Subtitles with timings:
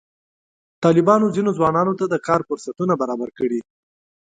[0.83, 3.59] طالبانو ځینو ځوانانو ته د کار فرصتونه برابر کړي.